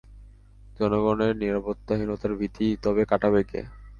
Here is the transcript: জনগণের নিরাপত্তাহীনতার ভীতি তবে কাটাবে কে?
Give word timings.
জনগণের 0.79 1.33
নিরাপত্তাহীনতার 1.37 2.31
ভীতি 2.39 2.67
তবে 2.83 3.03
কাটাবে 3.05 3.41
কে? 3.43 3.61